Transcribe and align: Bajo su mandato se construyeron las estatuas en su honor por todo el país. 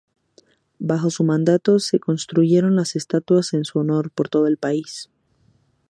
Bajo 0.79 1.11
su 1.11 1.23
mandato 1.23 1.77
se 1.77 1.99
construyeron 1.99 2.75
las 2.75 2.95
estatuas 2.95 3.53
en 3.53 3.65
su 3.65 3.77
honor 3.77 4.09
por 4.09 4.29
todo 4.29 4.47
el 4.47 4.57
país. 4.57 5.11